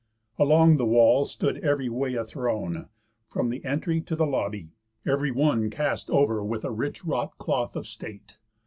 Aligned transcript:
Along 0.39 0.77
the 0.77 0.85
wall 0.87 1.25
stood 1.25 1.63
ev'ry 1.63 1.87
way 1.87 2.15
a 2.15 2.25
throne, 2.25 2.89
From 3.29 3.51
th' 3.51 3.63
entry 3.63 4.01
to 4.01 4.15
the 4.15 4.25
lobby, 4.25 4.71
ev'ry 5.05 5.29
one 5.29 5.69
Cast 5.69 6.09
over 6.09 6.43
with 6.43 6.65
a 6.65 6.71
rich 6.71 7.05
wrought 7.05 7.37
cloth 7.37 7.75
of 7.75 7.85
state. 7.85 8.39